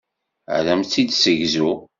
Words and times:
Ad 0.57 0.65
am-tt-id-ssegzuɣ. 0.71 1.79